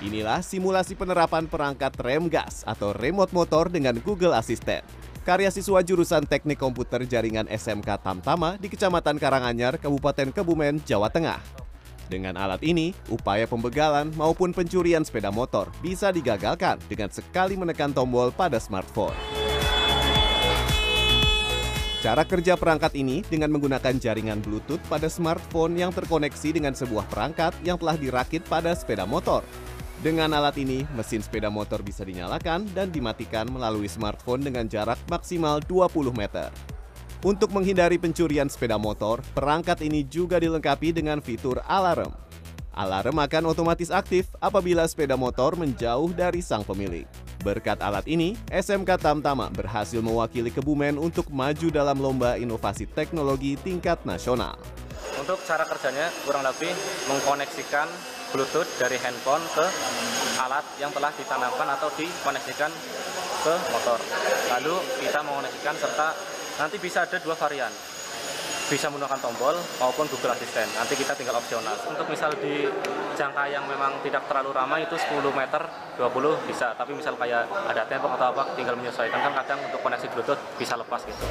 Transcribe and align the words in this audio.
Inilah 0.00 0.40
simulasi 0.40 0.96
penerapan 0.96 1.44
perangkat 1.44 1.92
rem 2.00 2.24
gas 2.24 2.64
atau 2.64 2.96
remote 2.96 3.36
motor 3.36 3.68
dengan 3.68 4.00
Google 4.00 4.32
Assistant. 4.32 4.80
Karya 5.28 5.52
siswa 5.52 5.84
jurusan 5.84 6.24
Teknik 6.24 6.56
Komputer 6.56 7.04
Jaringan 7.04 7.44
SMK 7.44 8.00
Tamtama 8.00 8.56
di 8.56 8.72
Kecamatan 8.72 9.20
Karanganyar, 9.20 9.76
Kabupaten 9.76 10.32
Kebumen, 10.32 10.80
Jawa 10.88 11.12
Tengah. 11.12 11.36
Dengan 12.08 12.40
alat 12.40 12.64
ini, 12.64 12.96
upaya 13.12 13.44
pembegalan 13.44 14.08
maupun 14.16 14.56
pencurian 14.56 15.04
sepeda 15.04 15.28
motor 15.28 15.68
bisa 15.84 16.08
digagalkan 16.08 16.80
dengan 16.88 17.12
sekali 17.12 17.60
menekan 17.60 17.92
tombol 17.92 18.32
pada 18.32 18.56
smartphone. 18.56 19.14
Cara 22.00 22.24
kerja 22.24 22.56
perangkat 22.56 22.96
ini 22.96 23.20
dengan 23.28 23.52
menggunakan 23.52 24.00
jaringan 24.00 24.40
Bluetooth 24.40 24.80
pada 24.88 25.12
smartphone 25.12 25.76
yang 25.76 25.92
terkoneksi 25.92 26.56
dengan 26.56 26.72
sebuah 26.72 27.04
perangkat 27.12 27.52
yang 27.60 27.76
telah 27.76 28.00
dirakit 28.00 28.40
pada 28.48 28.72
sepeda 28.72 29.04
motor. 29.04 29.44
Dengan 30.00 30.32
alat 30.32 30.56
ini, 30.56 30.88
mesin 30.96 31.20
sepeda 31.20 31.52
motor 31.52 31.84
bisa 31.84 32.08
dinyalakan 32.08 32.64
dan 32.72 32.88
dimatikan 32.88 33.44
melalui 33.52 33.84
smartphone 33.84 34.40
dengan 34.40 34.64
jarak 34.64 34.96
maksimal 35.12 35.60
20 35.68 36.16
meter. 36.16 36.48
Untuk 37.20 37.52
menghindari 37.52 38.00
pencurian 38.00 38.48
sepeda 38.48 38.80
motor, 38.80 39.20
perangkat 39.36 39.84
ini 39.84 40.00
juga 40.08 40.40
dilengkapi 40.40 40.96
dengan 40.96 41.20
fitur 41.20 41.60
alarm. 41.68 42.16
Alarm 42.72 43.12
akan 43.12 43.52
otomatis 43.52 43.92
aktif 43.92 44.32
apabila 44.40 44.88
sepeda 44.88 45.20
motor 45.20 45.52
menjauh 45.52 46.16
dari 46.16 46.40
sang 46.40 46.64
pemilik. 46.64 47.04
Berkat 47.44 47.84
alat 47.84 48.08
ini, 48.08 48.40
SMK 48.48 49.04
Tamtama 49.04 49.52
berhasil 49.52 50.00
mewakili 50.00 50.48
Kebumen 50.48 50.96
untuk 50.96 51.28
maju 51.28 51.68
dalam 51.68 52.00
lomba 52.00 52.40
inovasi 52.40 52.88
teknologi 52.88 53.60
tingkat 53.60 54.00
nasional. 54.08 54.56
Untuk 55.20 55.36
cara 55.44 55.68
kerjanya 55.68 56.08
kurang 56.24 56.48
lebih 56.48 56.72
mengkoneksikan 57.04 57.84
Bluetooth 58.30 58.70
dari 58.78 58.96
handphone 59.02 59.42
ke 59.52 59.66
alat 60.40 60.64
yang 60.80 60.88
telah 60.94 61.12
ditanamkan 61.12 61.68
atau 61.76 61.90
dikoneksikan 61.98 62.70
ke 63.40 63.54
motor. 63.74 63.98
Lalu 64.56 64.74
kita 65.02 65.20
mengoneksikan 65.26 65.74
serta 65.76 66.14
nanti 66.60 66.76
bisa 66.78 67.04
ada 67.04 67.18
dua 67.18 67.34
varian. 67.34 67.72
Bisa 68.70 68.86
menggunakan 68.86 69.18
tombol 69.18 69.58
maupun 69.82 70.06
Google 70.06 70.30
Assistant. 70.30 70.70
Nanti 70.78 70.94
kita 70.94 71.18
tinggal 71.18 71.34
opsional. 71.42 71.74
Untuk 71.90 72.06
misal 72.06 72.30
di 72.38 72.70
jangka 73.18 73.50
yang 73.50 73.66
memang 73.66 73.98
tidak 74.06 74.30
terlalu 74.30 74.54
ramai 74.54 74.86
itu 74.86 74.94
10 74.94 75.26
meter, 75.34 75.66
20 75.98 76.38
bisa. 76.46 76.70
Tapi 76.78 76.94
misal 76.94 77.18
kayak 77.18 77.50
ada 77.66 77.82
tempo 77.90 78.06
atau 78.06 78.30
apa 78.30 78.54
tinggal 78.54 78.78
menyesuaikan 78.78 79.26
kan 79.26 79.34
kadang 79.42 79.58
untuk 79.66 79.82
koneksi 79.82 80.06
Bluetooth 80.14 80.38
bisa 80.54 80.78
lepas 80.78 81.02
gitu. 81.02 81.18